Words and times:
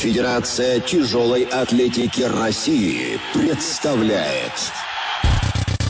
Федерация 0.00 0.80
тяжелой 0.80 1.42
атлетики 1.42 2.22
России 2.22 3.20
представляет. 3.34 4.72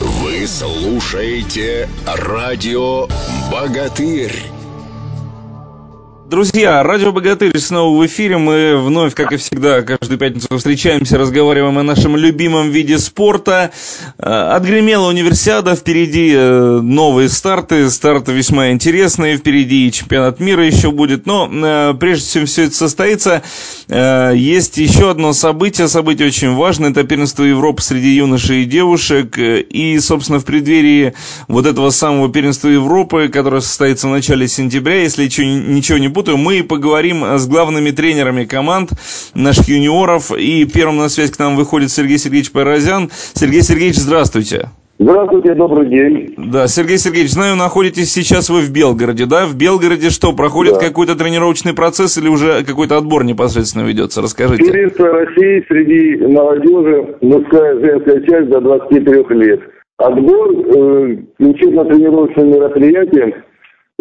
Вы 0.01 0.45
слушаете 0.45 1.87
радио 2.05 3.07
«Богатырь». 3.49 4.60
Друзья, 6.31 6.81
радио 6.81 7.11
«Богатырь» 7.11 7.59
снова 7.59 7.93
в 7.99 8.05
эфире. 8.05 8.37
Мы 8.37 8.77
вновь, 8.77 9.13
как 9.15 9.33
и 9.33 9.35
всегда, 9.35 9.81
каждую 9.81 10.17
пятницу 10.17 10.47
встречаемся, 10.57 11.17
разговариваем 11.17 11.77
о 11.77 11.83
нашем 11.83 12.15
любимом 12.15 12.69
виде 12.69 12.99
спорта. 12.99 13.71
Э, 14.17 14.53
отгремела 14.55 15.09
универсиада, 15.09 15.75
впереди 15.75 16.31
э, 16.33 16.79
новые 16.81 17.27
старты, 17.27 17.89
старты 17.89 18.31
весьма 18.31 18.71
интересные, 18.71 19.35
впереди 19.35 19.89
и 19.89 19.91
чемпионат 19.91 20.39
мира 20.39 20.65
еще 20.65 20.91
будет. 20.91 21.25
Но 21.25 21.49
э, 21.51 21.95
прежде 21.99 22.31
чем 22.31 22.45
все 22.45 22.63
это 22.63 22.75
состоится, 22.75 23.43
есть 23.89 24.77
еще 24.77 25.11
одно 25.11 25.33
событие, 25.33 25.89
событие 25.89 26.29
очень 26.29 26.53
важное, 26.53 26.91
это 26.91 27.03
первенство 27.03 27.43
Европы 27.43 27.81
среди 27.81 28.15
юношей 28.15 28.61
и 28.61 28.65
девушек. 28.65 29.37
И, 29.37 29.99
собственно, 29.99 30.39
в 30.39 30.45
преддверии 30.45 31.13
вот 31.49 31.65
этого 31.65 31.89
самого 31.89 32.31
первенства 32.31 32.69
Европы, 32.69 33.27
которое 33.27 33.59
состоится 33.59 34.07
в 34.07 34.11
начале 34.11 34.47
сентября, 34.47 35.01
если 35.01 35.25
ничего 35.25 35.97
не 35.97 36.07
будет, 36.07 36.20
путаю, 36.21 36.37
мы 36.37 36.63
поговорим 36.63 37.23
с 37.23 37.47
главными 37.47 37.89
тренерами 37.89 38.45
команд 38.45 38.91
наших 39.33 39.67
юниоров. 39.67 40.31
И 40.31 40.65
первым 40.65 40.97
на 40.97 41.09
связь 41.09 41.31
к 41.31 41.39
нам 41.39 41.55
выходит 41.55 41.89
Сергей 41.89 42.19
Сергеевич 42.19 42.51
Паразян. 42.51 43.09
Сергей 43.33 43.63
Сергеевич, 43.63 43.95
здравствуйте. 43.95 44.69
Здравствуйте, 44.99 45.55
добрый 45.55 45.89
день. 45.89 46.35
Да, 46.37 46.67
Сергей 46.67 46.99
Сергеевич, 46.99 47.31
знаю, 47.31 47.55
находитесь 47.55 48.13
сейчас 48.13 48.51
вы 48.51 48.61
в 48.61 48.71
Белгороде, 48.71 49.25
да? 49.25 49.47
В 49.47 49.55
Белгороде 49.55 50.11
что, 50.11 50.31
проходит 50.31 50.75
да. 50.75 50.79
какой-то 50.79 51.15
тренировочный 51.15 51.73
процесс 51.73 52.19
или 52.19 52.27
уже 52.27 52.63
какой-то 52.63 52.97
отбор 52.97 53.23
непосредственно 53.23 53.87
ведется? 53.87 54.21
Расскажите. 54.21 54.63
Первенство 54.63 55.07
России 55.07 55.65
среди 55.67 56.23
молодежи, 56.27 57.15
мужская 57.21 57.79
женская 57.79 58.21
часть 58.27 58.49
до 58.49 58.61
23 58.61 59.25
лет. 59.39 59.61
Отбор 59.97 60.51
э, 60.51 61.17
учебно-тренировочным 61.39 62.51
мероприятием 62.51 63.33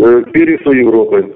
к 0.01 0.33
первенству 0.33 0.73
Европы. 0.73 1.35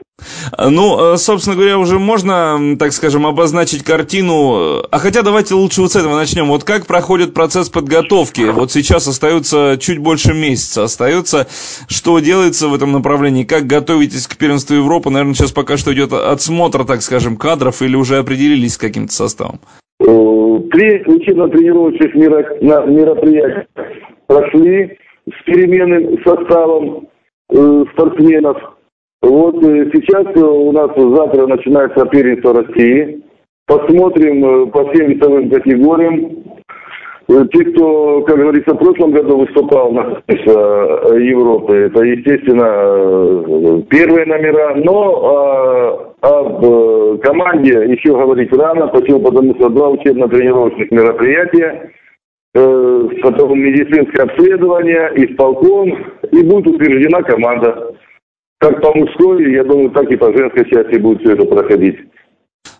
Ну, 0.58 1.14
э, 1.14 1.16
собственно 1.16 1.56
говоря, 1.56 1.78
уже 1.78 1.98
можно, 1.98 2.76
так 2.78 2.92
скажем, 2.92 3.26
обозначить 3.26 3.82
картину. 3.82 4.82
А 4.90 4.98
хотя 4.98 5.22
давайте 5.22 5.54
лучше 5.54 5.82
вот 5.82 5.92
с 5.92 5.96
этого 5.96 6.16
начнем. 6.16 6.46
Вот 6.46 6.64
как 6.64 6.86
проходит 6.86 7.34
процесс 7.34 7.68
подготовки? 7.68 8.42
Вот 8.42 8.70
сейчас 8.70 9.08
остается 9.08 9.76
чуть 9.80 9.98
больше 9.98 10.32
месяца. 10.32 10.84
Остается, 10.84 11.46
что 11.88 12.20
делается 12.20 12.68
в 12.68 12.74
этом 12.74 12.92
направлении? 12.92 13.44
Как 13.44 13.66
готовитесь 13.66 14.28
к 14.28 14.36
первенству 14.36 14.76
Европы? 14.76 15.10
Наверное, 15.10 15.34
сейчас 15.34 15.52
пока 15.52 15.76
что 15.76 15.92
идет 15.92 16.12
отсмотр, 16.12 16.84
так 16.84 17.02
скажем, 17.02 17.36
кадров 17.36 17.82
или 17.82 17.96
уже 17.96 18.18
определились 18.18 18.74
с 18.74 18.78
каким-то 18.78 19.12
составом? 19.12 19.58
Э, 20.00 20.04
три 20.70 21.02
учебно-тренировочных 21.06 22.14
мероприятия 22.14 23.66
прошли 24.26 24.96
с 25.26 25.44
переменным 25.44 26.22
составом 26.24 27.08
э, 27.50 27.84
спортсменов– 27.92 28.58
вот 29.24 29.56
э, 29.64 29.90
сейчас 29.94 30.26
э, 30.36 30.40
у 30.40 30.70
нас 30.72 30.90
завтра 30.94 31.46
начинается 31.46 32.04
первенство 32.06 32.52
России. 32.52 33.22
Посмотрим 33.66 34.44
э, 34.44 34.66
по 34.66 34.86
всем 34.90 35.08
весовым 35.08 35.48
категориям. 35.48 36.44
Те, 37.26 37.64
кто, 37.64 38.20
как 38.20 38.36
говорится, 38.36 38.74
в 38.74 38.76
прошлом 38.76 39.12
году 39.12 39.38
выступал 39.38 39.92
на 39.92 40.22
Европы, 40.28 41.74
это, 41.74 42.02
естественно, 42.02 43.82
первые 43.88 44.26
номера. 44.26 44.74
Но 44.74 46.12
а, 46.20 46.40
об 46.40 47.20
команде 47.20 47.72
еще 47.94 48.12
говорить 48.12 48.52
рано. 48.52 48.88
Почему? 48.88 49.20
Потому 49.20 49.54
что 49.54 49.70
два 49.70 49.88
учебно-тренировочных 49.88 50.90
мероприятия, 50.90 51.93
потом 52.54 53.58
медицинское 53.58 54.22
обследование, 54.22 55.10
исполком, 55.16 55.90
и 56.30 56.42
будет 56.42 56.68
утверждена 56.68 57.22
команда 57.22 57.94
как 58.64 58.80
по 58.80 58.94
мужской, 58.94 59.52
я 59.52 59.62
думаю, 59.62 59.90
так 59.90 60.10
и 60.10 60.16
по 60.16 60.32
женской 60.32 60.64
части 60.70 60.98
будет 60.98 61.20
все 61.20 61.32
это 61.32 61.44
проходить. 61.44 61.96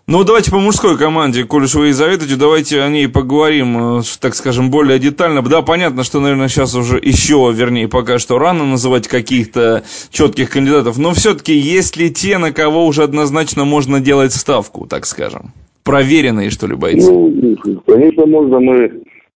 Ну, 0.07 0.23
давайте 0.23 0.51
по 0.51 0.57
мужской 0.57 0.97
команде, 0.97 1.43
коль 1.43 1.63
уж 1.63 1.75
вы 1.75 1.89
и 1.89 1.91
заветуете, 1.91 2.37
давайте 2.37 2.81
о 2.81 2.89
ней 2.89 3.07
поговорим, 3.07 3.99
э, 3.99 4.01
так 4.19 4.33
скажем, 4.33 4.71
более 4.71 4.97
детально. 4.97 5.43
Да, 5.43 5.61
понятно, 5.61 6.03
что, 6.03 6.19
наверное, 6.19 6.47
сейчас 6.47 6.75
уже 6.75 6.97
еще, 6.97 7.51
вернее, 7.53 7.87
пока 7.87 8.17
что 8.17 8.39
рано 8.39 8.65
называть 8.65 9.07
каких-то 9.07 9.83
четких 10.11 10.49
кандидатов, 10.49 10.97
но 10.97 11.13
все-таки 11.13 11.53
есть 11.53 11.97
ли 11.97 12.11
те, 12.11 12.37
на 12.37 12.51
кого 12.51 12.85
уже 12.85 13.03
однозначно 13.03 13.65
можно 13.65 13.99
делать 13.99 14.33
ставку, 14.33 14.87
так 14.87 15.05
скажем? 15.05 15.53
Проверенные, 15.83 16.49
что 16.49 16.65
ли, 16.65 16.75
бойцы? 16.75 17.11
Ну, 17.11 17.81
конечно, 17.85 18.25
можно. 18.25 18.59
Мы 18.59 18.75
э, 18.75 18.91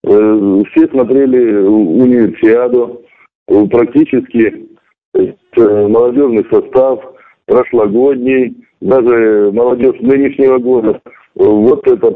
все 0.06 0.88
смотрели 0.88 1.56
универсиаду, 1.56 3.02
практически 3.70 4.66
Э, 5.56 5.88
молодежный 5.88 6.44
состав 6.50 7.00
прошлогодний, 7.46 8.54
даже 8.80 9.50
молодежь 9.52 9.98
нынешнего 10.00 10.58
года. 10.58 11.00
Вот 11.34 11.86
это 11.86 12.10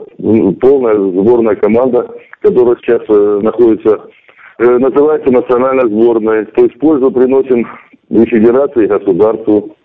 полная 0.61 0.95
сборная 0.97 1.57
команда, 1.57 2.11
которая 2.41 2.77
сейчас 2.77 3.03
э, 3.09 3.41
находится, 3.43 4.01
э, 4.59 4.79
называется 4.79 5.33
национальной 5.33 5.89
сборной. 5.89 6.45
То 6.47 6.65
есть 6.65 6.79
пользу 6.79 7.11
приносим 7.11 7.67
и 8.11 8.25
федерации, 8.27 8.85
и 8.85 8.89
государству. 8.89 9.77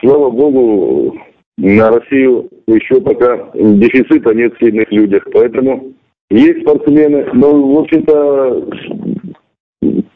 Слава 0.00 0.30
богу, 0.30 1.16
на 1.56 1.90
Россию 1.90 2.48
еще 2.66 3.00
пока 3.00 3.50
дефицита 3.54 4.34
нет 4.34 4.54
в 4.54 4.58
сильных 4.58 4.90
людях. 4.92 5.26
Поэтому 5.32 5.92
есть 6.30 6.60
спортсмены, 6.62 7.26
но, 7.32 7.60
в 7.60 7.78
общем-то, 7.78 8.68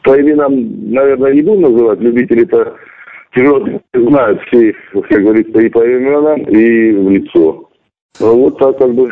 по 0.03 0.21
именам, 0.21 0.91
наверное, 0.91 1.33
не 1.33 1.41
буду 1.41 1.61
называть, 1.61 1.99
любители-то 1.99 2.75
тяжело 3.33 3.65
знают 3.93 4.41
все, 4.47 4.73
как 5.09 5.21
говорится, 5.21 5.59
и 5.59 5.69
по 5.69 5.79
именам, 5.79 6.43
и 6.43 6.91
в 6.91 7.09
лицо. 7.09 7.69
Вот 8.19 8.59
так 8.59 8.77
как 8.77 8.93
бы 8.93 9.11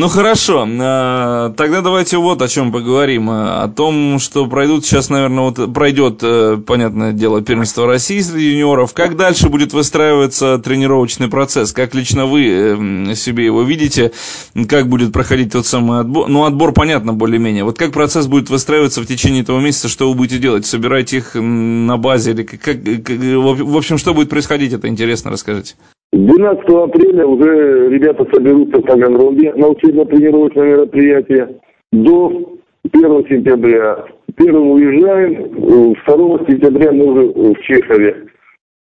ну 0.00 0.08
хорошо, 0.08 0.66
а, 0.80 1.52
тогда 1.56 1.80
давайте 1.80 2.16
вот 2.16 2.40
о 2.42 2.48
чем 2.48 2.70
поговорим. 2.70 3.28
О 3.28 3.66
том, 3.68 4.20
что 4.20 4.46
пройдут 4.46 4.86
сейчас, 4.86 5.10
наверное, 5.10 5.50
вот 5.50 5.74
пройдет, 5.74 6.20
э, 6.22 6.58
понятное 6.64 7.12
дело, 7.12 7.42
первенство 7.42 7.86
России 7.86 8.20
среди 8.20 8.52
юниоров. 8.52 8.94
Как 8.94 9.16
дальше 9.16 9.48
будет 9.48 9.72
выстраиваться 9.72 10.58
тренировочный 10.58 11.28
процесс? 11.28 11.72
Как 11.72 11.92
лично 11.94 12.26
вы 12.26 13.12
себе 13.16 13.44
его 13.44 13.62
видите? 13.62 14.12
Как 14.68 14.88
будет 14.88 15.12
проходить 15.12 15.52
тот 15.52 15.66
самый 15.66 16.00
отбор? 16.00 16.28
Ну, 16.28 16.44
отбор 16.44 16.72
понятно 16.72 17.12
более-менее. 17.12 17.64
Вот 17.64 17.76
как 17.76 17.92
процесс 17.92 18.28
будет 18.28 18.48
выстраиваться 18.48 19.02
в 19.02 19.06
течение 19.06 19.42
этого 19.42 19.58
месяца? 19.58 19.88
Что 19.88 20.08
вы 20.08 20.14
будете 20.14 20.38
делать? 20.38 20.66
Собирать 20.66 21.12
их 21.12 21.34
на 21.34 21.96
базе? 21.96 22.30
Или 22.30 22.44
как, 22.44 22.60
как, 22.60 22.80
в 22.80 23.76
общем, 23.76 23.98
что 23.98 24.14
будет 24.14 24.30
происходить? 24.30 24.72
Это 24.72 24.86
интересно, 24.86 25.32
расскажите. 25.32 25.74
12 26.12 26.68
апреля 26.68 27.26
уже 27.26 27.88
ребята 27.88 28.26
соберутся 28.32 28.78
в 28.78 28.84
Таганроге 28.84 29.54
на 29.54 29.68
учебно-тренировочное 29.68 30.76
мероприятие. 30.76 31.60
До 31.92 32.58
1 32.92 33.26
сентября. 33.28 34.06
Первым 34.36 34.72
уезжаем, 34.72 35.50
2 35.54 35.94
сентября 36.48 36.92
мы 36.92 37.04
уже 37.04 37.54
в 37.54 37.60
Чехове. 37.62 38.26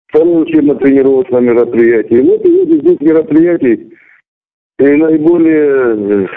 Второе 0.08 0.42
учебно-тренировочное 0.42 1.40
мероприятие. 1.40 2.20
И 2.20 2.28
вот 2.28 2.44
этих 2.44 3.00
мероприятий 3.00 3.90
и 4.78 4.84
наиболее 4.84 6.28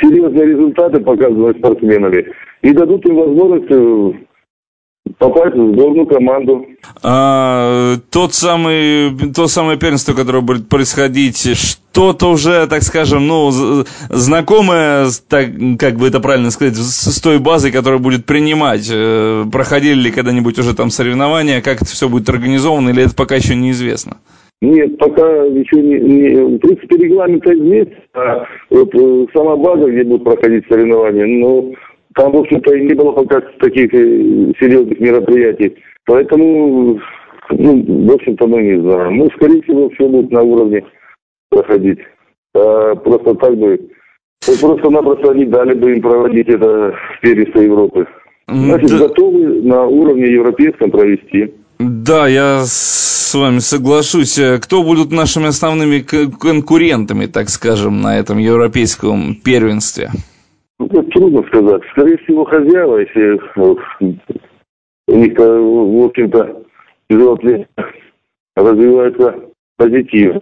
серьезные 0.00 0.46
результаты 0.46 1.00
показывают 1.00 1.58
спортсменами 1.58 2.26
и 2.62 2.72
дадут 2.72 3.04
им 3.06 3.16
возможность 3.16 3.70
попасть 5.22 5.54
в 5.54 5.72
сборную 5.72 6.06
команду. 6.06 6.66
А, 7.02 7.94
тот 8.10 8.34
самый, 8.34 9.10
то 9.34 9.46
самое 9.46 9.78
первенство, 9.78 10.14
которое 10.14 10.40
будет 10.40 10.68
происходить, 10.68 11.56
что-то 11.56 12.30
уже, 12.30 12.66
так 12.66 12.82
скажем, 12.82 13.28
ну, 13.28 13.50
знакомое, 14.10 15.06
так, 15.28 15.46
как 15.78 15.94
бы 15.94 16.08
это 16.08 16.18
правильно 16.20 16.50
сказать, 16.50 16.74
с, 16.74 17.12
с 17.12 17.20
той 17.20 17.38
базой, 17.38 17.70
которая 17.70 18.00
будет 18.00 18.26
принимать. 18.26 18.90
Э, 18.92 19.44
проходили 19.50 20.00
ли 20.00 20.10
когда-нибудь 20.10 20.58
уже 20.58 20.74
там 20.74 20.90
соревнования, 20.90 21.60
как 21.60 21.76
это 21.76 21.90
все 21.90 22.08
будет 22.08 22.28
организовано, 22.28 22.90
или 22.90 23.04
это 23.04 23.14
пока 23.14 23.36
еще 23.36 23.54
неизвестно? 23.54 24.16
Нет, 24.60 24.98
пока 24.98 25.26
еще 25.44 25.76
не, 25.76 26.00
не... 26.00 26.56
В 26.56 26.58
принципе, 26.58 26.96
регламент 26.96 27.46
есть, 27.46 27.92
а 28.14 28.44
вот 28.70 28.94
э, 28.94 29.26
сама 29.34 29.56
база, 29.56 29.88
где 29.88 30.02
будут 30.02 30.24
проходить 30.24 30.64
соревнования, 30.68 31.26
но 31.26 31.72
там, 32.14 32.32
в 32.32 32.36
общем-то, 32.36 32.74
и 32.74 32.84
не 32.84 32.94
было 32.94 33.12
пока 33.12 33.40
таких 33.60 33.90
серьезных 33.92 34.98
мероприятий. 35.00 35.76
Поэтому, 36.04 37.00
ну, 37.50 38.06
в 38.08 38.12
общем-то, 38.12 38.46
мы 38.46 38.62
не 38.62 38.80
знаем. 38.80 39.18
Ну, 39.18 39.30
скорее 39.36 39.62
всего, 39.62 39.88
все 39.90 40.08
будет 40.08 40.30
на 40.30 40.42
уровне 40.42 40.84
проходить. 41.50 41.98
А 42.54 42.94
просто 42.96 43.34
так 43.34 43.56
бы... 43.56 43.80
Просто-напросто 44.60 45.30
они 45.30 45.44
дали 45.44 45.74
бы 45.74 45.92
им 45.92 46.02
проводить 46.02 46.48
это 46.48 46.92
в 46.92 47.20
первенство 47.20 47.60
Европы. 47.60 48.06
Значит, 48.48 48.90
да. 48.90 48.98
готовы 48.98 49.62
на 49.62 49.86
уровне 49.86 50.32
европейском 50.32 50.90
провести. 50.90 51.54
Да, 51.78 52.26
я 52.26 52.62
с 52.64 53.32
вами 53.34 53.60
соглашусь. 53.60 54.38
Кто 54.60 54.82
будут 54.82 55.12
нашими 55.12 55.46
основными 55.46 56.00
конкурентами, 56.00 57.26
так 57.26 57.48
скажем, 57.48 58.02
на 58.02 58.18
этом 58.18 58.38
европейском 58.38 59.36
первенстве? 59.36 60.10
Ну, 60.82 60.88
это 60.88 61.02
трудно 61.10 61.42
сказать. 61.44 61.82
Скорее 61.92 62.16
всего, 62.18 62.44
хозяева, 62.44 62.98
если 62.98 63.38
у 65.06 65.16
них, 65.16 65.38
в 65.38 66.04
общем-то, 66.06 66.64
тяжело 67.08 67.38
развивается 68.56 69.34
позитив. 69.76 70.36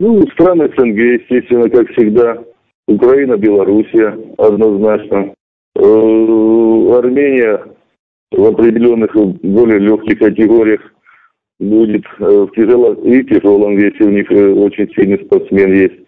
Ну, 0.00 0.22
страны 0.32 0.70
СНГ, 0.76 0.96
естественно, 0.96 1.68
как 1.68 1.90
всегда. 1.90 2.42
Украина, 2.88 3.36
Белоруссия, 3.36 4.16
однозначно. 4.38 5.34
Э, 5.74 6.98
Армения 6.98 7.60
в 8.30 8.44
определенных 8.46 9.14
более 9.14 9.78
легких 9.78 10.18
категориях 10.18 10.80
будет 11.58 12.04
э, 12.18 12.24
в 12.24 12.50
тяжелом 12.52 12.94
и 13.02 13.24
тяжелом 13.24 13.76
весе. 13.76 14.04
У 14.04 14.10
них 14.10 14.30
э, 14.30 14.52
очень 14.52 14.88
сильный 14.94 15.22
спортсмен 15.24 15.72
есть. 15.72 16.00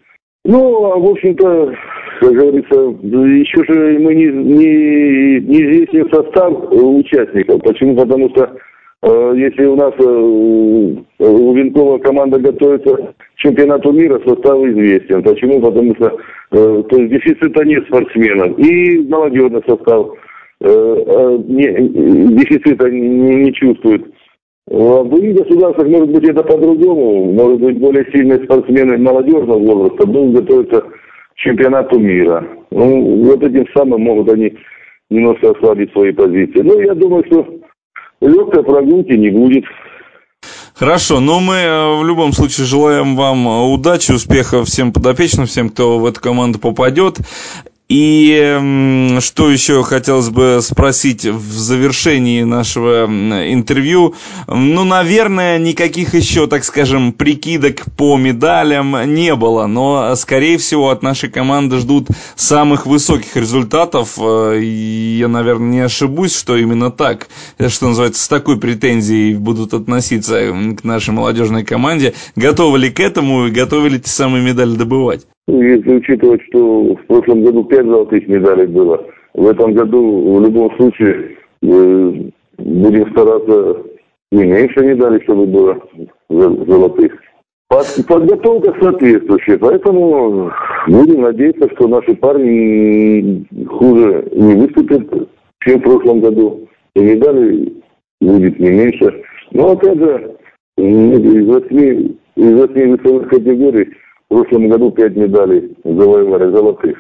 Ну, 0.45 0.85
а 0.85 0.99
в 0.99 1.07
общем-то, 1.11 1.75
как 2.21 2.33
говорится, 2.33 2.75
еще 2.75 3.65
же 3.65 3.99
мы 4.01 4.15
не, 4.15 4.27
не, 4.27 5.41
не 5.41 5.63
известен 5.63 6.09
состав 6.13 6.53
участников. 6.73 7.63
Почему? 7.63 7.97
Потому 7.97 8.29
что 8.31 8.57
э, 9.03 9.33
если 9.37 9.65
у 9.67 9.77
нас 9.77 9.93
э, 9.99 11.25
у 11.25 11.55
Винкова 11.55 11.99
команда 11.99 12.41
готовится 12.41 12.97
к 12.97 13.15
чемпионату 13.37 13.93
мира, 13.93 14.21
состав 14.27 14.59
известен. 14.65 15.23
Почему? 15.23 15.61
Потому 15.61 15.95
что 15.95 16.17
э, 16.53 16.83
то 16.89 16.97
есть 16.97 17.13
дефицита 17.13 17.65
нет 17.65 17.85
спортсменов. 17.87 18.59
И 18.59 18.99
молодежный 19.09 19.63
состав 19.67 20.09
э, 20.61 20.69
э, 20.69 21.39
не, 21.47 22.37
дефицита 22.37 22.91
не, 22.91 23.45
не 23.45 23.53
чувствует. 23.55 24.05
В 24.67 25.09
других 25.09 25.37
государствах, 25.37 25.89
может 25.89 26.11
быть, 26.11 26.29
это 26.29 26.43
по-другому. 26.43 27.33
Может 27.33 27.61
быть, 27.61 27.79
более 27.79 28.05
сильные 28.13 28.45
спортсмены 28.45 28.99
молодежного 28.99 29.59
возраста 29.59 30.07
будут 30.07 30.41
готовиться 30.41 30.85
чемпионату 31.39 31.99
мира. 31.99 32.47
Ну, 32.71 33.25
вот 33.25 33.43
этим 33.43 33.67
самым 33.75 34.03
могут 34.03 34.31
они 34.31 34.55
немножко 35.11 35.51
ослабить 35.51 35.93
свои 35.93 36.13
позиции. 36.13 36.61
Ну, 36.61 36.81
я 36.81 36.95
думаю, 36.95 37.25
что 37.27 37.47
легкой 38.21 38.63
прогулки 38.63 39.13
не 39.13 39.31
будет. 39.31 39.65
Хорошо, 40.75 41.19
но 41.19 41.41
мы 41.41 41.55
э, 41.55 42.01
в 42.01 42.07
любом 42.07 42.33
случае 42.33 42.65
желаем 42.65 43.17
вам 43.17 43.73
удачи, 43.73 44.13
успехов 44.13 44.69
всем 44.69 44.93
подопечным, 44.93 45.47
всем, 45.47 45.71
кто 45.71 45.99
в 45.99 46.07
эту 46.07 46.21
команду 46.21 46.61
попадет. 46.61 47.17
И 47.89 49.17
что 49.21 49.51
еще 49.51 49.83
хотелось 49.83 50.29
бы 50.29 50.59
спросить 50.61 51.25
в 51.25 51.53
завершении 51.59 52.43
нашего 52.43 53.07
интервью? 53.07 54.15
Ну, 54.47 54.85
наверное, 54.85 55.57
никаких 55.59 56.15
еще, 56.15 56.47
так 56.47 56.65
скажем, 56.65 57.15
прикидок 57.15 57.85
по 57.97 58.19
медалям 58.19 59.15
не 59.15 59.35
было, 59.35 59.67
но, 59.67 60.15
скорее 60.17 60.59
всего, 60.59 60.91
от 60.91 61.03
нашей 61.03 61.31
команды 61.31 61.79
ждут 61.79 62.09
самых 62.37 62.85
высоких 62.85 63.35
результатов. 63.37 64.19
Э, 64.19 64.61
я, 64.63 65.29
наверное, 65.29 65.69
не 65.69 65.81
ошибусь, 65.81 66.37
что 66.37 66.59
именно 66.59 66.91
так, 66.91 67.29
что 67.69 67.89
называется, 67.89 68.23
с 68.23 68.29
такой 68.29 68.61
претензией 68.61 69.35
будут 69.35 69.73
относиться 69.73 70.53
к 70.79 70.85
нашей 70.85 71.15
молодежной 71.15 71.65
команде. 71.65 72.13
Готовы 72.37 72.81
ли 72.81 72.91
к 72.91 73.01
этому 73.01 73.47
и 73.47 73.51
готовы 73.51 73.89
ли 73.89 73.99
те 73.99 74.11
самые 74.11 74.45
медали 74.45 74.77
добывать? 74.77 75.27
Ну, 75.49 75.63
если 75.63 75.95
учитывать, 75.95 76.43
что 76.51 76.95
в 76.95 77.07
прошлом 77.07 77.43
году 77.43 77.65
пять 77.65 77.87
золотых 77.87 78.29
медалей 78.29 78.67
было, 78.67 79.03
в 79.33 79.47
этом 79.47 79.73
году 79.73 80.37
в 80.37 80.43
любом 80.43 80.71
случае 80.77 81.39
э, 81.63 82.13
будем 82.59 83.11
стараться 83.13 83.83
не 84.31 84.45
меньше 84.45 84.81
медалей, 84.85 85.23
чтобы 85.23 85.47
было 85.47 85.81
золотых. 86.29 87.15
Подготовка 87.71 88.75
соответствующая, 88.79 89.57
поэтому 89.57 90.53
будем 90.87 91.23
надеяться, 91.23 91.71
что 91.77 91.89
наши 91.89 92.15
парни 92.15 93.47
хуже 93.69 94.29
не 94.35 94.55
выступят, 94.55 95.31
чем 95.61 95.81
в 95.81 95.83
прошлом 95.83 96.21
году. 96.21 96.69
И 96.95 97.01
медалей 97.01 97.83
будет 98.21 98.59
не 98.61 98.69
меньше. 98.69 99.23
Но 99.53 99.71
опять 99.73 99.99
же, 99.99 100.37
из 100.77 101.47
восьми, 101.47 102.19
из 102.37 102.55
восьми 102.55 102.83
весовых 102.83 103.31
категорий 103.31 103.89
в 104.31 104.35
прошлом 104.35 104.69
году 104.69 104.91
пять 104.91 105.17
медалей 105.17 105.77
завоевали 105.85 106.51
золотых. 106.55 106.99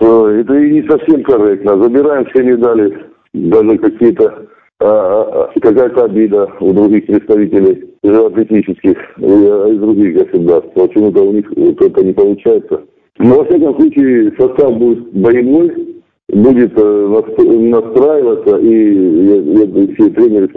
Э, 0.00 0.40
это 0.40 0.54
и 0.54 0.70
не 0.72 0.88
совсем 0.88 1.22
корректно. 1.22 1.82
Забираем 1.82 2.26
все 2.26 2.42
медали, 2.42 3.06
даже 3.32 3.78
какие-то 3.78 4.48
а, 4.80 4.86
а, 4.86 5.50
а, 5.54 5.60
какая-то 5.60 6.04
обида 6.04 6.50
у 6.60 6.72
других 6.72 7.06
представителей 7.06 7.94
атлетических 8.02 8.96
из 9.18 9.78
других 9.78 10.14
государств. 10.14 10.72
Почему-то 10.74 11.22
у 11.22 11.32
них 11.32 11.50
вот 11.56 11.80
это 11.80 12.04
не 12.04 12.12
получается. 12.12 12.82
Но, 13.18 13.38
во 13.38 13.44
всяком 13.44 13.76
случае, 13.76 14.32
состав 14.36 14.76
будет 14.76 15.12
боевой, 15.12 16.02
будет 16.28 16.72
э, 16.76 17.22
настраиваться, 17.38 18.56
и 18.58 19.94
все 19.94 20.10
тренеры 20.10 20.50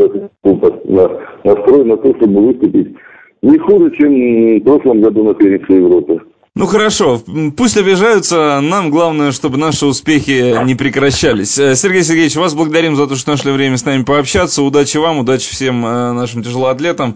настроены 0.43 1.85
на 1.85 1.97
то, 1.97 2.15
чтобы 2.17 2.47
выступить 2.47 2.95
не 3.41 3.57
хуже, 3.57 3.91
чем 3.91 4.13
в 4.13 4.63
прошлом 4.63 5.01
году 5.01 5.23
на 5.23 5.33
первенстве 5.33 5.77
Европы. 5.77 6.21
Ну 6.57 6.65
хорошо, 6.65 7.21
пусть 7.55 7.77
обижаются, 7.77 8.59
нам 8.63 8.89
главное, 8.89 9.31
чтобы 9.31 9.59
наши 9.59 9.85
успехи 9.85 10.55
не 10.65 10.73
прекращались. 10.73 11.59
Э, 11.59 11.75
Сергей 11.75 12.01
Сергеевич, 12.01 12.35
вас 12.35 12.55
благодарим 12.55 12.95
за 12.95 13.05
то, 13.05 13.15
что 13.15 13.29
нашли 13.29 13.51
время 13.51 13.77
с 13.77 13.85
нами 13.85 14.01
пообщаться. 14.01 14.63
Удачи 14.63 14.97
вам, 14.97 15.19
удачи 15.19 15.47
всем 15.51 15.85
э, 15.85 16.13
нашим 16.13 16.41
тяжелоатлетам 16.41 17.15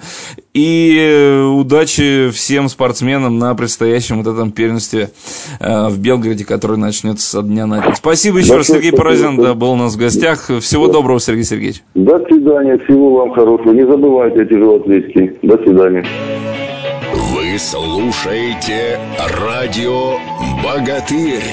и 0.53 0.95
э, 0.95 1.43
удачи 1.43 2.29
всем 2.29 2.69
спортсменам 2.69 3.39
на 3.39 3.55
предстоящем 3.55 4.21
вот 4.21 4.31
этом 4.31 4.51
первенстве 4.51 5.09
в 5.59 5.97
Белгороде, 5.97 6.45
который 6.45 6.77
начнется 6.77 7.27
со 7.27 7.41
дня 7.41 7.65
на 7.65 7.81
день. 7.81 7.95
Спасибо 7.95 8.37
еще 8.37 8.57
раз, 8.57 8.67
Сергей 8.67 8.91
Паразян, 8.91 9.37
да, 9.37 9.55
был 9.55 9.71
у 9.71 9.75
нас 9.75 9.95
в 9.95 9.97
гостях. 9.97 10.51
Всего 10.59 10.87
доброго, 10.87 11.19
Сергей 11.19 11.45
Сергеевич. 11.45 11.81
До 11.95 12.19
свидания, 12.25 12.77
всего 12.85 13.15
вам 13.15 13.31
хорошего. 13.33 13.73
Не 13.73 13.87
забывайте 13.87 14.41
о 14.41 14.45
тяжелоатлетике. 14.45 15.33
До 15.41 15.57
свидания. 15.57 16.05
Слушаете 17.57 18.99
радио 19.17 20.17
«Богатырь». 20.63 21.43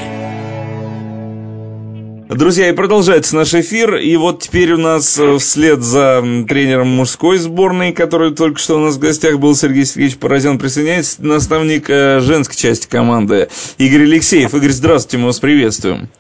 Друзья, 2.28 2.68
и 2.68 2.72
продолжается 2.72 3.34
наш 3.34 3.54
эфир. 3.54 3.96
И 3.96 4.16
вот 4.16 4.42
теперь 4.42 4.72
у 4.72 4.76
нас 4.76 5.18
э, 5.18 5.38
вслед 5.38 5.82
за 5.82 6.22
тренером 6.46 6.88
мужской 6.88 7.38
сборной, 7.38 7.92
который 7.92 8.34
только 8.34 8.60
что 8.60 8.76
у 8.76 8.80
нас 8.80 8.96
в 8.96 8.98
гостях 8.98 9.38
был, 9.38 9.56
Сергей 9.56 9.86
Сергеевич 9.86 10.18
Поразян, 10.18 10.58
присоединяется 10.58 11.24
наставник 11.24 11.88
э, 11.88 12.20
женской 12.20 12.56
части 12.56 12.86
команды 12.86 13.48
Игорь 13.78 14.02
Алексеев. 14.02 14.54
Игорь, 14.54 14.70
здравствуйте, 14.70 15.18
мы 15.18 15.26
вас 15.26 15.40
приветствуем. 15.40 16.10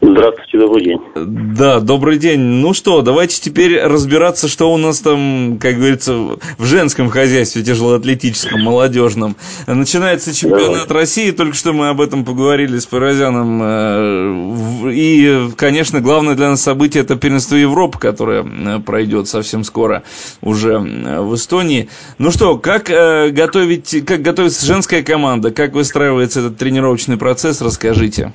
Здравствуйте, 0.00 0.58
добрый 0.58 0.84
день. 0.84 1.00
Да, 1.16 1.80
добрый 1.80 2.18
день. 2.18 2.38
Ну 2.38 2.72
что, 2.72 3.02
давайте 3.02 3.40
теперь 3.40 3.80
разбираться, 3.80 4.46
что 4.46 4.72
у 4.72 4.76
нас 4.76 5.00
там, 5.00 5.58
как 5.60 5.74
говорится, 5.74 6.12
в 6.12 6.64
женском 6.64 7.10
хозяйстве 7.10 7.64
тяжелоатлетическом, 7.64 8.62
молодежном. 8.62 9.34
Начинается 9.66 10.32
чемпионат 10.32 10.86
Давай. 10.86 11.02
России, 11.02 11.32
только 11.32 11.56
что 11.56 11.72
мы 11.72 11.88
об 11.88 12.00
этом 12.00 12.24
поговорили 12.24 12.78
с 12.78 12.86
Паразяном. 12.86 13.60
Э, 13.60 14.92
и, 14.92 15.50
конечно, 15.56 16.00
главное 16.00 16.36
для 16.36 16.50
нас 16.50 16.62
событие– 16.62 17.02
это 17.04 17.16
первенство 17.16 17.56
Европы, 17.56 17.98
которое 17.98 18.44
э, 18.44 18.78
пройдет 18.78 19.26
совсем 19.26 19.64
скоро 19.64 20.04
уже 20.42 20.74
э, 20.74 21.20
в 21.20 21.34
Эстонии. 21.34 21.88
Ну 22.18 22.30
что, 22.30 22.56
как 22.56 22.84
готовить, 22.84 24.04
как 24.06 24.22
готовится 24.22 24.64
женская 24.64 25.02
команда, 25.02 25.50
как 25.50 25.72
выстраивается 25.72 26.38
этот 26.38 26.56
тренировочный 26.56 27.16
процесс, 27.16 27.60
расскажите. 27.60 28.32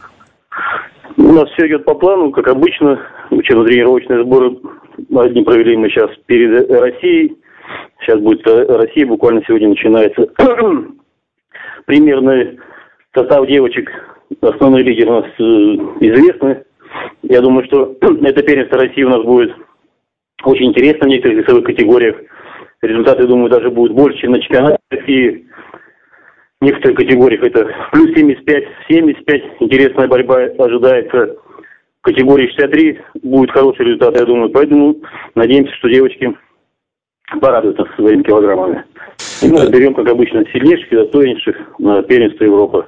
У 1.18 1.32
нас 1.32 1.50
все 1.52 1.68
идет 1.68 1.86
по 1.86 1.94
плану, 1.96 2.32
как 2.32 2.48
обычно. 2.48 3.00
Учебно-тренировочные 3.30 4.24
сборы 4.24 4.58
одни 5.16 5.44
провели 5.44 5.78
мы 5.78 5.90
сейчас 5.90 6.10
перед 6.26 6.72
Россией. 6.72 7.38
Сейчас 8.00 8.20
будет 8.20 8.46
Россия, 8.46 9.06
буквально 9.06 9.42
сегодня 9.46 9.70
начинается. 9.70 10.28
Примерный 11.86 12.60
состав 13.16 13.48
девочек, 13.48 13.92
основные 14.42 14.84
лидеры 14.84 15.12
у 15.12 15.14
нас 15.22 15.26
э, 15.38 15.44
известны. 16.02 16.64
Я 17.22 17.42
думаю, 17.42 17.66
что 17.66 17.96
это 18.02 18.44
первенство 18.44 18.80
России 18.80 19.04
у 19.04 19.10
нас 19.10 19.24
будет 19.24 19.54
очень 20.44 20.68
интересно 20.68 21.08
в 21.08 21.10
некоторых 21.10 21.44
весовых 21.46 21.66
категориях. 21.66 22.18
Результаты, 22.82 23.28
думаю, 23.28 23.50
даже 23.50 23.70
будут 23.70 23.96
больше, 23.96 24.20
чем 24.20 24.32
на 24.32 24.42
чемпионате 24.42 24.78
России 24.90 25.48
некоторых 26.64 26.98
категориях 26.98 27.44
это 27.44 27.68
плюс 27.92 28.14
75, 28.16 28.64
75. 28.90 29.44
Интересная 29.60 30.08
борьба 30.08 30.38
ожидается. 30.58 31.36
В 32.02 32.06
категории 32.06 32.48
63 32.48 33.00
будет 33.24 33.52
хороший 33.52 33.86
результат, 33.86 34.18
я 34.18 34.26
думаю. 34.26 34.50
Поэтому 34.50 34.98
надеемся, 35.36 35.74
что 35.76 35.90
девочки 35.90 36.34
порадуют 37.40 37.78
нас 37.78 37.88
своими 37.96 38.24
килограммами. 38.24 38.84
И 39.42 39.48
мы 39.48 39.70
берем, 39.70 39.94
как 39.94 40.08
обычно, 40.10 40.44
сильнейших 40.52 40.92
и 40.92 40.96
достойнейших 40.96 41.56
на 41.80 42.04
первенство 42.04 42.44
Европы. 42.44 42.86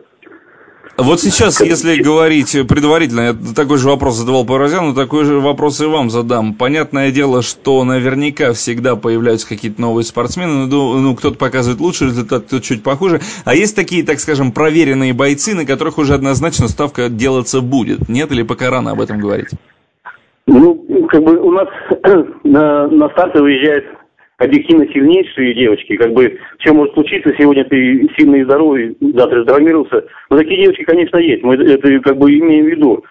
Вот 0.98 1.20
сейчас, 1.20 1.60
если 1.60 2.02
говорить 2.02 2.56
предварительно, 2.70 3.20
я 3.20 3.36
такой 3.54 3.78
же 3.78 3.90
вопрос 3.90 4.16
задавал 4.16 4.46
Паразяну, 4.46 4.94
такой 4.94 5.26
же 5.26 5.42
вопрос 5.42 5.82
и 5.82 5.86
вам 5.86 6.10
задам. 6.10 6.54
Понятное 6.54 7.12
дело, 7.12 7.42
что 7.42 7.84
наверняка 7.84 8.54
всегда 8.54 8.96
появляются 8.96 9.48
какие-то 9.48 9.82
новые 9.82 10.06
спортсмены, 10.06 10.68
ну, 10.68 11.00
ну 11.00 11.16
кто-то 11.16 11.38
показывает 11.38 11.82
лучший 11.82 12.08
результат, 12.08 12.46
кто-то 12.46 12.64
чуть 12.64 12.82
похуже. 12.82 13.20
А 13.44 13.56
есть 13.56 13.76
такие, 13.76 14.06
так 14.06 14.20
скажем, 14.20 14.54
проверенные 14.54 15.12
бойцы, 15.12 15.54
на 15.54 15.66
которых 15.66 15.98
уже 15.98 16.14
однозначно 16.14 16.70
ставка 16.70 17.10
делаться 17.10 17.60
будет? 17.60 18.08
Нет 18.08 18.32
или 18.32 18.44
пока 18.44 18.70
рано 18.70 18.92
об 18.92 19.02
этом 19.02 19.20
говорить? 19.20 19.50
Ну, 20.48 21.08
как 21.10 21.22
бы 21.24 21.38
у 21.38 21.52
нас 21.52 21.68
на, 22.46 22.88
на 22.88 23.10
старты 23.10 23.42
выезжает 23.42 23.86
объективно 24.38 24.88
сильнейшие 24.88 25.54
девочки, 25.54 25.96
как 25.96 26.14
бы 26.14 26.38
все 26.60 26.74
может 26.74 26.94
случиться, 26.94 27.34
сегодня 27.38 27.64
ты 27.66 28.08
сильный 28.18 28.42
и 28.42 28.44
здоровый, 28.44 28.98
завтра 29.00 29.46
травмировался. 29.46 30.06
Но 30.30 30.38
такие 30.38 30.64
девочки, 30.64 30.84
конечно, 30.84 31.18
есть, 31.18 31.44
мы 31.44 31.56
это 31.56 32.00
как 32.00 32.18
бы 32.18 32.32
имеем 32.32 32.66
в 32.66 32.70
виду. 32.70 33.04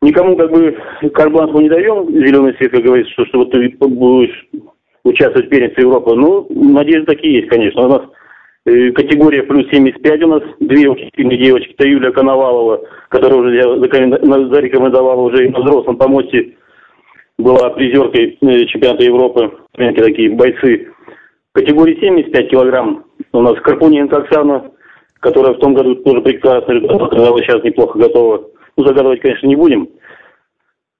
Никому 0.00 0.36
как 0.36 0.50
бы 0.50 0.76
карбланку 1.14 1.60
не 1.60 1.68
даем, 1.68 2.08
зеленый 2.10 2.54
свет, 2.54 2.72
как 2.72 2.82
говорится, 2.82 3.12
что, 3.12 3.26
что 3.26 3.38
вот 3.38 3.52
ты 3.52 3.68
будешь 3.78 4.46
участвовать 5.04 5.46
в 5.46 5.50
первенстве 5.50 5.84
Европы. 5.84 6.14
Ну, 6.14 6.46
надежды 6.50 7.06
такие 7.06 7.34
есть, 7.34 7.48
конечно. 7.48 7.86
У 7.86 7.88
нас 7.88 8.02
э, 8.66 8.90
категория 8.92 9.44
плюс 9.44 9.68
75 9.70 10.22
у 10.24 10.26
нас, 10.26 10.42
две 10.60 10.88
очень 10.88 11.10
сильные 11.16 11.38
девочки, 11.38 11.74
это 11.76 11.86
Юлия 11.86 12.12
Коновалова, 12.12 12.80
которая 13.10 13.38
уже 13.38 13.62
зарекомендовала 14.50 15.20
уже 15.20 15.46
и 15.46 15.50
на 15.50 15.60
взрослом 15.60 15.96
помосте 15.96 16.56
была 17.42 17.70
призеркой 17.70 18.38
э, 18.40 18.64
чемпионата 18.66 19.04
Европы, 19.04 19.52
такие 19.74 20.30
бойцы. 20.30 20.88
В 21.52 21.58
категории 21.58 22.00
75 22.00 22.50
килограмм 22.50 23.04
у 23.32 23.40
нас 23.42 23.60
Карпуненко 23.60 24.18
Оксана, 24.18 24.70
которая 25.20 25.54
в 25.54 25.58
том 25.58 25.74
году 25.74 25.96
тоже 25.96 26.20
прекрасно, 26.22 26.80
сейчас 26.80 27.62
неплохо 27.62 27.98
готова. 27.98 28.44
Ну, 28.76 28.86
загадывать, 28.86 29.20
конечно, 29.20 29.46
не 29.46 29.56
будем. 29.56 29.88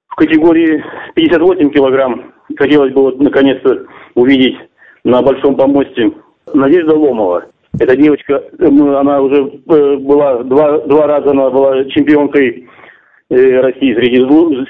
В 0.07 0.15
категории 0.15 0.83
58 1.15 1.71
килограмм 1.71 2.33
хотелось 2.55 2.93
бы 2.93 3.01
вот 3.01 3.19
наконец-то 3.19 3.87
увидеть 4.13 4.57
на 5.03 5.21
большом 5.23 5.55
помосте 5.55 6.11
Надежда 6.53 6.95
Ломова. 6.95 7.45
Эта 7.79 7.95
девочка, 7.95 8.43
ну, 8.59 8.95
она 8.95 9.21
уже 9.21 9.59
э, 9.67 9.95
была 9.97 10.43
два, 10.43 10.79
два 10.81 11.07
раза 11.07 11.31
она 11.31 11.49
была 11.49 11.85
чемпионкой 11.85 12.67
Э, 12.67 12.82
России 13.29 13.93
среди, 13.95 14.19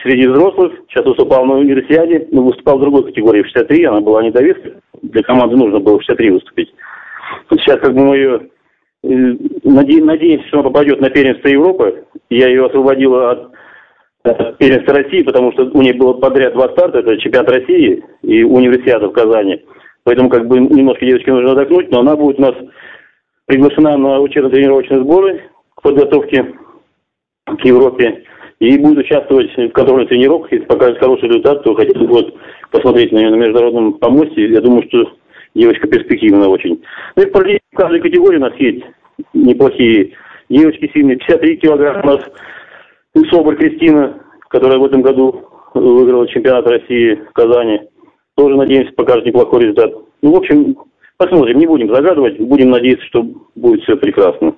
среди 0.03 0.27
взрослых. 0.27 0.74
Сейчас 0.88 1.05
выступал 1.05 1.45
на 1.45 1.55
универсиаде, 1.55 2.27
но 2.31 2.43
выступал 2.43 2.77
в 2.77 2.81
другой 2.81 3.05
категории, 3.05 3.43
в 3.43 3.48
63, 3.48 3.86
она 3.86 4.01
была 4.01 4.24
недовеска. 4.24 4.79
Для 5.01 5.24
команды 5.24 5.55
нужно 5.55 5.79
было 5.79 5.98
в 5.98 6.03
63 6.03 6.31
выступить. 6.31 6.74
Вот 7.50 7.60
сейчас 7.60 7.79
как 7.79 7.93
бы 7.93 8.05
мы 8.05 8.15
ее 8.15 8.41
э, 9.03 9.07
наде, 9.63 10.03
надеемся, 10.03 10.48
что 10.48 10.60
она 10.60 10.69
попадет 10.69 11.01
на 11.01 11.10
первенство 11.10 11.48
Европы. 11.48 12.05
Я 12.29 12.48
ее 12.48 12.65
освободила 12.65 13.31
от, 13.31 13.51
от 14.24 14.57
первенства 14.57 14.95
России, 14.95 15.24
потому 15.24 15.51
что 15.53 15.65
у 15.74 15.81
нее 15.81 15.93
было 15.93 16.13
подряд 16.13 16.53
два 16.53 16.69
старта, 16.69 17.00
это 17.00 17.17
чемпионат 17.17 17.50
России 17.50 18.03
и 18.22 18.43
универсиада 18.43 19.07
в 19.07 19.13
Казани. 19.13 19.63
Поэтому 20.03 20.29
как 20.29 20.48
бы 20.48 20.60
немножко 20.60 21.05
девочке 21.05 21.31
нужно 21.31 21.51
отдохнуть, 21.51 21.91
но 21.91 22.01
она 22.01 22.15
будет 22.15 22.39
у 22.39 22.41
нас 22.41 22.55
приглашена 23.45 23.98
на 23.98 24.19
учебно-тренировочные 24.19 25.01
сборы 25.01 25.43
к 25.75 25.81
подготовке 25.81 26.53
к 27.45 27.65
Европе 27.65 28.24
и 28.63 28.77
будет 28.77 29.00
участвовать 29.00 29.51
в 29.58 29.70
контрольных 29.72 30.10
тренировках. 30.10 30.51
Если 30.53 30.65
покажет 30.65 31.00
хороший 31.00 31.27
результат, 31.27 31.63
то 31.63 31.75
хотя 31.75 32.00
бы 32.00 32.08
вот 32.08 32.34
посмотреть 32.72 33.12
на 33.12 33.17
нее 33.17 33.29
на 33.29 33.36
международном 33.36 33.93
помосте. 33.93 34.48
Я 34.48 34.62
думаю, 34.62 34.84
что 34.88 35.12
девочка 35.53 35.88
перспективная 35.88 36.48
очень. 36.48 36.82
Ну 37.15 37.24
и 37.24 37.25
в 37.25 37.75
каждой 37.75 38.00
категории 38.00 38.38
у 38.38 38.41
нас 38.41 38.53
есть 38.58 38.84
неплохие 39.34 40.13
девочки 40.50 40.89
сильные. 40.93 41.17
53 41.17 41.58
килограмма 41.58 42.01
у 42.03 42.05
нас 42.05 43.29
Соболь 43.29 43.58
Кристина, 43.58 44.20
которая 44.50 44.79
в 44.79 44.86
этом 44.86 45.01
году 45.01 45.46
выиграла 45.74 46.27
чемпионат 46.27 46.65
России 46.67 47.15
в 47.15 47.34
Казани. 47.34 47.82
Тоже, 48.36 48.55
надеемся, 48.55 48.93
покажет 48.93 49.25
неплохой 49.25 49.62
результат. 49.62 49.91
Ну, 50.22 50.32
в 50.32 50.38
общем, 50.38 50.77
посмотрим, 51.17 51.60
не 51.60 51.67
будем 51.67 51.93
загадывать, 51.93 52.39
будем 52.39 52.70
надеяться, 52.70 53.05
что 53.08 53.25
будет 53.55 53.84
все 53.84 53.98
прекрасно. 53.98 54.55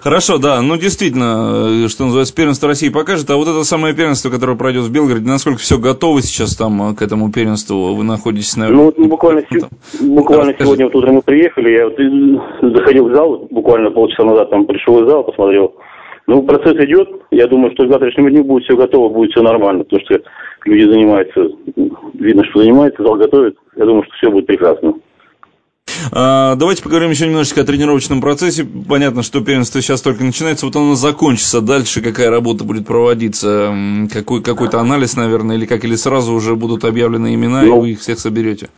Хорошо, 0.00 0.38
да, 0.38 0.62
ну 0.62 0.76
действительно, 0.76 1.84
э, 1.84 1.88
что 1.88 2.04
называется, 2.04 2.34
первенство 2.34 2.68
России 2.68 2.88
покажет, 2.88 3.28
а 3.30 3.36
вот 3.36 3.48
это 3.48 3.64
самое 3.64 3.94
первенство, 3.94 4.30
которое 4.30 4.56
пройдет 4.56 4.84
в 4.84 4.92
Белгороде, 4.92 5.26
насколько 5.26 5.58
все 5.58 5.78
готово 5.78 6.22
сейчас 6.22 6.56
там 6.56 6.90
э, 6.90 6.94
к 6.94 7.02
этому 7.02 7.32
первенству, 7.32 7.94
вы 7.94 8.04
находитесь, 8.04 8.56
наверное? 8.56 8.78
Ну, 8.78 8.84
вот 8.86 8.98
буквально, 8.98 9.42
там, 9.42 9.70
буквально 10.00 10.52
да, 10.52 10.64
сегодня 10.64 10.86
вот 10.86 10.94
утром 10.94 11.14
мы 11.16 11.22
приехали, 11.22 11.70
я 11.70 11.84
вот 11.88 11.98
э, 11.98 12.74
заходил 12.74 13.08
в 13.08 13.14
зал, 13.14 13.48
буквально 13.50 13.90
полчаса 13.90 14.24
назад 14.24 14.50
там 14.50 14.66
пришел 14.66 15.02
в 15.02 15.08
зал, 15.08 15.24
посмотрел. 15.24 15.74
Ну, 16.28 16.42
процесс 16.42 16.76
идет, 16.84 17.08
я 17.30 17.46
думаю, 17.46 17.72
что 17.72 17.86
к 17.86 17.90
завтрашнему 17.90 18.30
дню 18.30 18.44
будет 18.44 18.64
все 18.64 18.76
готово, 18.76 19.08
будет 19.08 19.30
все 19.32 19.42
нормально, 19.42 19.84
потому 19.84 20.02
что 20.04 20.20
люди 20.64 20.90
занимаются, 20.90 21.48
видно, 22.14 22.44
что 22.44 22.60
занимаются, 22.60 23.02
зал 23.02 23.16
готовит, 23.16 23.56
я 23.76 23.84
думаю, 23.84 24.04
что 24.04 24.12
все 24.14 24.30
будет 24.30 24.46
прекрасно. 24.46 24.94
А, 26.12 26.54
давайте 26.56 26.82
поговорим 26.82 27.10
еще 27.10 27.26
немножечко 27.26 27.62
о 27.62 27.64
тренировочном 27.64 28.20
процессе. 28.20 28.64
Понятно, 28.88 29.22
что 29.22 29.44
первенство 29.44 29.80
сейчас 29.80 30.02
только 30.02 30.24
начинается, 30.24 30.66
вот 30.66 30.76
оно 30.76 30.94
закончится. 30.94 31.60
Дальше 31.60 32.02
какая 32.02 32.30
работа 32.30 32.64
будет 32.64 32.86
проводиться? 32.86 33.74
Какой, 34.12 34.42
какой-то 34.42 34.80
анализ, 34.80 35.16
наверное, 35.16 35.56
или 35.56 35.66
как? 35.66 35.84
Или 35.84 35.94
сразу 35.94 36.32
уже 36.32 36.56
будут 36.56 36.84
объявлены 36.84 37.34
имена, 37.34 37.62
ну, 37.62 37.78
и 37.78 37.80
вы 37.80 37.90
их 37.90 38.00
всех 38.00 38.18
соберете? 38.18 38.68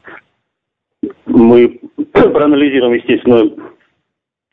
Мы 1.27 1.81
проанализируем, 2.12 2.95
естественно, 2.95 3.50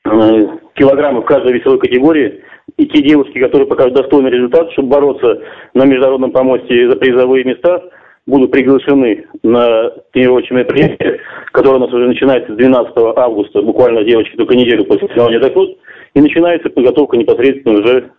э, 0.05 0.47
килограммы 0.75 1.21
в 1.21 1.25
каждой 1.25 1.53
весовой 1.53 1.79
категории. 1.79 2.41
И 2.77 2.85
те 2.85 3.01
девушки, 3.01 3.39
которые 3.39 3.67
покажут 3.67 3.93
достойный 3.93 4.29
результат, 4.29 4.71
чтобы 4.73 4.89
бороться 4.89 5.41
на 5.73 5.85
международном 5.85 6.31
помосте 6.31 6.89
за 6.89 6.95
призовые 6.97 7.43
места– 7.43 7.81
будут 8.27 8.51
приглашены 8.51 9.25
на 9.41 9.89
тренировочное 10.11 10.59
мероприятие, 10.59 11.21
которое 11.53 11.77
у 11.77 11.79
нас 11.79 11.93
уже 11.93 12.07
начинается 12.07 12.53
с 12.53 12.57
12 12.57 12.93
августа, 13.15 13.61
буквально 13.61 14.03
девочки 14.03 14.35
только 14.35 14.55
неделю 14.55 14.85
после 14.85 15.07
финала 15.07 15.33
отдохнут, 15.33 15.77
и 16.13 16.21
начинается 16.21 16.69
подготовка 16.69 17.17
непосредственно 17.17 17.79
уже 17.79 18.11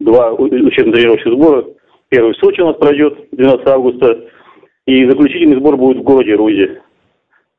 два 0.00 0.32
учебно-тренировочных 0.32 1.34
сбора. 1.34 1.64
Первый 2.10 2.34
в 2.34 2.36
Сочи 2.36 2.60
у 2.60 2.66
нас 2.66 2.76
пройдет 2.76 3.18
12 3.32 3.66
августа, 3.66 4.20
и 4.86 5.08
заключительный 5.08 5.56
сбор 5.56 5.76
будет 5.76 5.98
в 5.98 6.02
городе 6.02 6.34
Рузе. 6.34 6.82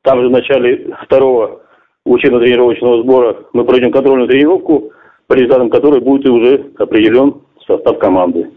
Там 0.04 0.22
же 0.22 0.28
в 0.28 0.32
начале 0.32 0.96
второго 1.04 1.62
учебно-тренировочного 2.06 3.02
сбора 3.02 3.38
мы 3.54 3.66
пройдем 3.66 3.92
контрольную 3.92 4.30
тренировку, 4.30 4.92
по 5.28 5.34
результатам 5.34 5.72
которой 5.72 6.02
будет 6.02 6.30
уже 6.30 6.72
определен 6.78 7.42
состав 7.66 7.98
команды 7.98 8.52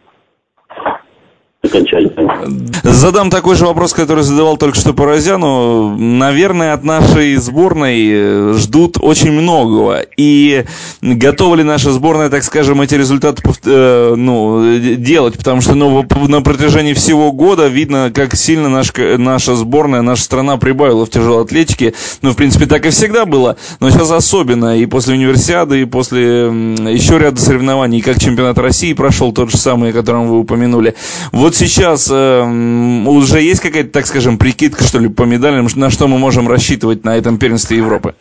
окончательно. 1.68 2.34
Задам 2.82 3.30
такой 3.30 3.56
же 3.56 3.66
вопрос, 3.66 3.92
который 3.92 4.25
задавал 4.25 4.56
только 4.56 4.78
что 4.78 4.92
Порозяну. 4.92 5.96
Наверное, 5.96 6.72
от 6.72 6.84
нашей 6.84 7.37
сборной 7.37 8.08
э, 8.10 8.54
ждут 8.56 8.98
очень 9.00 9.32
многого. 9.32 10.04
И 10.16 10.64
готова 11.00 11.54
ли 11.56 11.62
наша 11.62 11.92
сборная, 11.92 12.30
так 12.30 12.42
скажем, 12.42 12.80
эти 12.80 12.94
результаты 12.94 13.42
э, 13.64 14.14
ну, 14.16 14.78
делать? 14.96 15.37
Потому 15.38 15.60
что 15.60 15.75
ну, 15.75 16.04
на 16.28 16.42
протяжении 16.42 16.94
всего 16.94 17.32
года 17.32 17.68
видно, 17.68 18.10
как 18.14 18.34
сильно 18.34 18.68
наш, 18.68 18.92
наша 18.96 19.54
сборная, 19.54 20.02
наша 20.02 20.22
страна 20.22 20.56
прибавила 20.56 21.06
в 21.06 21.10
тяжелой 21.10 21.44
атлетике. 21.44 21.94
Ну, 22.22 22.32
в 22.32 22.37
принципе, 22.37 22.66
так 22.66 22.87
и 22.87 22.90
всегда 22.90 23.25
было. 23.25 23.56
Но 23.80 23.90
сейчас 23.90 24.10
особенно. 24.10 24.78
И 24.78 24.87
после 24.87 25.14
универсиады, 25.14 25.82
и 25.82 25.84
после 25.84 26.20
еще 26.22 27.18
ряда 27.18 27.40
соревнований, 27.40 28.00
как 28.00 28.20
чемпионат 28.20 28.58
России 28.58 28.92
прошел 28.92 29.32
тот 29.32 29.50
же 29.50 29.56
самый, 29.56 29.90
о 29.90 29.92
котором 29.92 30.28
вы 30.28 30.40
упомянули. 30.40 30.94
Вот 31.32 31.54
сейчас 31.59 32.11
э, 32.11 32.43
уже 32.43 33.41
есть 33.41 33.61
какая-то, 33.61 33.91
так 33.91 34.07
скажем, 34.07 34.38
прикидка, 34.38 34.85
что 34.85 34.99
ли, 34.99 35.09
по 35.09 35.25
медалям, 35.25 35.67
на 35.77 35.91
что 35.91 36.07
мы 36.07 36.19
можем 36.19 36.49
рассчитывать 36.49 37.05
на 37.05 37.17
этом 37.17 37.38
первенстве 37.38 37.79
Европы? 37.79 38.15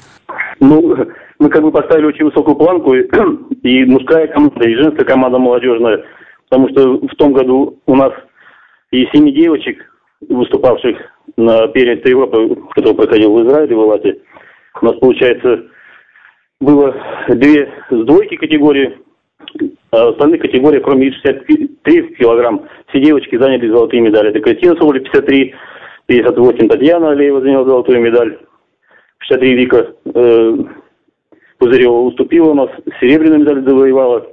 Ну, 0.59 0.95
мы 1.39 1.49
как 1.49 1.61
бы 1.61 1.71
поставили 1.71 2.07
очень 2.07 2.25
высокую 2.25 2.55
планку, 2.55 2.95
и, 2.95 3.07
и 3.63 3.85
мужская 3.85 4.27
команда, 4.27 4.67
и 4.67 4.75
женская 4.75 5.05
команда 5.05 5.37
молодежная, 5.37 6.03
потому 6.49 6.69
что 6.69 6.97
в 6.97 7.15
том 7.17 7.33
году 7.33 7.79
у 7.85 7.95
нас 7.95 8.11
и 8.91 9.05
семи 9.13 9.31
девочек, 9.31 9.77
выступавших 10.27 10.97
на 11.35 11.67
первенстве 11.67 12.11
Европы, 12.11 12.57
который 12.73 12.95
проходил 12.95 13.33
в 13.33 13.47
Израиле, 13.47 13.75
в 13.75 13.83
Элате, 13.83 14.19
у 14.81 14.85
нас, 14.85 14.95
получается, 14.95 15.65
было 16.59 16.95
две 17.29 17.69
с 17.89 18.05
двойки 18.05 18.35
категории, 18.35 18.97
остальных 19.91 20.41
категориях, 20.41 20.83
кроме 20.83 21.11
63 21.11 22.15
килограмм, 22.15 22.67
все 22.89 22.99
девочки 23.01 23.37
заняли 23.37 23.69
золотые 23.69 24.01
медали. 24.01 24.29
Это 24.29 24.39
Кристина 24.39 24.75
Соболь 24.75 25.01
53, 25.01 25.55
58 26.07 26.67
Татьяна 26.69 27.11
Алеева 27.11 27.41
заняла 27.41 27.65
золотую 27.65 28.01
медаль, 28.01 28.37
63 29.19 29.55
Вика 29.55 29.93
э, 30.05 30.57
Пузырева 31.57 32.01
уступила 32.01 32.51
у 32.51 32.53
нас, 32.53 32.69
серебряную 32.99 33.41
медаль 33.41 33.63
завоевала. 33.63 34.27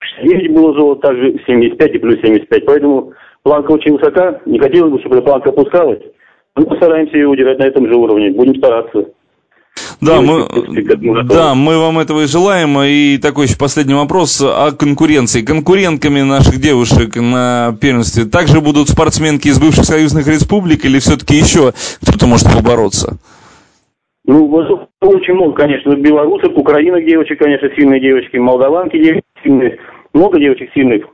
69 0.00 0.52
было 0.52 0.74
золото, 0.74 1.08
также 1.08 1.40
75 1.46 1.94
и 1.94 1.98
плюс 1.98 2.20
75. 2.20 2.66
Поэтому 2.66 3.12
планка 3.42 3.72
очень 3.72 3.92
высока. 3.92 4.40
Не 4.46 4.58
хотелось 4.58 4.92
бы, 4.92 5.00
чтобы 5.00 5.16
эта 5.16 5.24
планка 5.24 5.50
опускалась. 5.50 6.00
Мы 6.56 6.66
постараемся 6.66 7.16
ее 7.16 7.26
удержать 7.26 7.58
на 7.58 7.64
этом 7.64 7.88
же 7.88 7.96
уровне. 7.96 8.30
Будем 8.30 8.54
стараться. 8.56 9.06
Да, 10.04 10.20
мы, 10.20 10.46
да, 11.24 11.54
мы 11.54 11.78
вам 11.78 11.98
этого 11.98 12.22
и 12.22 12.26
желаем. 12.26 12.78
И 12.82 13.18
такой 13.18 13.46
еще 13.46 13.56
последний 13.56 13.94
вопрос 13.94 14.40
о 14.42 14.72
конкуренции. 14.72 15.42
Конкурентками 15.42 16.20
наших 16.20 16.60
девушек 16.60 17.16
на 17.16 17.76
первенстве 17.80 18.24
также 18.24 18.60
будут 18.60 18.88
спортсменки 18.88 19.48
из 19.48 19.58
бывших 19.58 19.84
союзных 19.84 20.26
республик 20.26 20.84
или 20.84 20.98
все-таки 20.98 21.36
еще 21.36 21.72
кто-то 22.02 22.26
может 22.26 22.52
побороться? 22.52 23.18
Ну, 24.26 24.46
очень 25.00 25.34
много, 25.34 25.52
конечно, 25.52 25.94
белорусов, 25.96 26.56
украинок 26.56 27.04
девочек, 27.04 27.38
конечно, 27.38 27.68
сильные 27.76 28.00
девочки, 28.00 28.36
молдаванки 28.38 28.96
девочки 28.96 29.24
сильные, 29.42 29.78
много 30.14 30.38
девочек 30.38 30.70
сильных. 30.74 31.04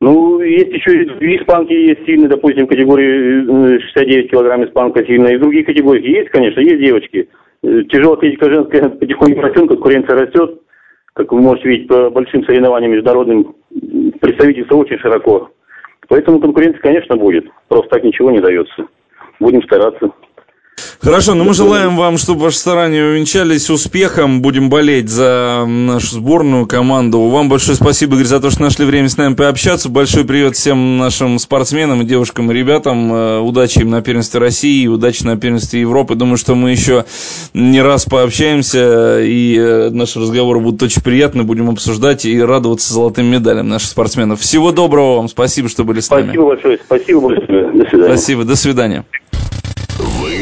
Ну, 0.00 0.40
есть 0.40 0.72
еще 0.72 1.04
и 1.04 1.36
испанки 1.38 1.72
есть 1.72 2.04
сильные, 2.04 2.28
допустим, 2.28 2.66
в 2.66 2.68
категории 2.68 3.78
69 3.78 4.26
э, 4.26 4.28
килограмм 4.28 4.64
испанка 4.64 5.04
сильная. 5.06 5.34
И 5.34 5.36
в 5.36 5.40
других 5.40 5.66
категориях 5.66 6.04
есть, 6.04 6.30
конечно, 6.30 6.60
есть 6.60 6.80
девочки. 6.80 7.28
Э, 7.62 7.82
тяжелая 7.84 8.16
атлетика 8.16 8.50
женская 8.50 8.88
потихоньку 9.00 9.40
растет, 9.40 9.68
конкуренция 9.68 10.16
растет. 10.16 10.60
Как 11.14 11.32
вы 11.32 11.40
можете 11.40 11.68
видеть 11.68 11.88
по 11.88 12.10
большим 12.10 12.44
соревнованиям 12.44 12.92
международным, 12.92 13.56
представительство 14.20 14.76
очень 14.76 14.98
широко. 14.98 15.50
Поэтому 16.08 16.40
конкуренция, 16.40 16.80
конечно, 16.80 17.16
будет. 17.16 17.46
Просто 17.68 17.88
так 17.90 18.04
ничего 18.04 18.30
не 18.30 18.40
дается. 18.40 18.86
Будем 19.40 19.62
стараться. 19.62 20.10
Хорошо, 21.06 21.34
но 21.34 21.44
ну 21.44 21.50
мы 21.50 21.54
желаем 21.54 21.96
вам, 21.96 22.18
чтобы 22.18 22.40
ваши 22.40 22.58
старания 22.58 23.04
увенчались 23.04 23.70
успехом. 23.70 24.42
Будем 24.42 24.70
болеть 24.70 25.08
за 25.08 25.64
нашу 25.66 26.16
сборную 26.16 26.66
команду. 26.66 27.20
Вам 27.28 27.48
большое 27.48 27.76
спасибо, 27.76 28.16
Игорь, 28.16 28.26
за 28.26 28.40
то, 28.40 28.50
что 28.50 28.62
нашли 28.62 28.84
время 28.84 29.08
с 29.08 29.16
нами 29.16 29.34
пообщаться. 29.34 29.88
Большой 29.88 30.24
привет 30.24 30.56
всем 30.56 30.98
нашим 30.98 31.38
спортсменам, 31.38 32.04
девушкам 32.06 32.50
и 32.50 32.54
ребятам. 32.54 33.12
Э, 33.12 33.38
удачи 33.38 33.78
им 33.78 33.90
на 33.90 34.02
первенстве 34.02 34.40
России, 34.40 34.86
удачи 34.88 35.22
на 35.22 35.36
первенстве 35.36 35.80
Европы. 35.80 36.16
Думаю, 36.16 36.38
что 36.38 36.56
мы 36.56 36.72
еще 36.72 37.04
не 37.54 37.80
раз 37.82 38.04
пообщаемся, 38.06 39.20
и 39.20 39.56
э, 39.56 39.90
наши 39.90 40.18
разговоры 40.18 40.58
будут 40.58 40.82
очень 40.82 41.02
приятны. 41.02 41.44
Будем 41.44 41.70
обсуждать 41.70 42.24
и 42.24 42.42
радоваться 42.42 42.92
золотым 42.92 43.26
медалям 43.26 43.68
наших 43.68 43.90
спортсменов. 43.90 44.40
Всего 44.40 44.72
доброго 44.72 45.18
вам. 45.18 45.28
Спасибо, 45.28 45.68
что 45.68 45.84
были 45.84 46.00
с 46.00 46.10
нами. 46.10 46.24
Спасибо 46.24 46.46
большое. 46.46 46.78
Спасибо 46.84 47.20
большое. 47.20 47.72
До 47.72 47.88
свидания. 47.88 48.08
Спасибо. 48.08 48.44
До 48.44 48.56
свидания. 48.56 49.04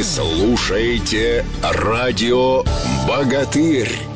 Слушаете 0.05 1.47
радио 1.63 2.63
«Богатырь». 3.09 4.14